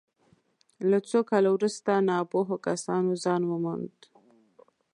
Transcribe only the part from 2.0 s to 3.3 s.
ناپوهو کسانو